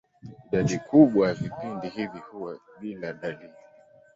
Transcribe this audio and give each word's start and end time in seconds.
Idadi 0.45 0.77
kubwa 0.89 1.27
ya 1.27 1.33
vipindi 1.33 1.89
hivi 1.89 2.19
huwa 2.19 2.59
bila 2.79 3.13
dalili. 3.13 3.53